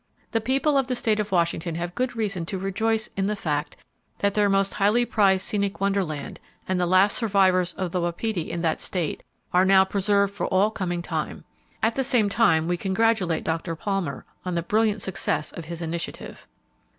[0.31, 3.77] The people of the state of Washington have good reason to rejoice in the fact
[4.17, 8.61] that their most highly prized scenic wonderland, and the last survivors of the wapiti in
[8.63, 9.21] that state,
[9.53, 11.43] are now preserved for all coming time.
[11.83, 13.75] At the same time, we congratulate Dr.
[13.75, 16.47] Palmer on the brilliant success of his initiative.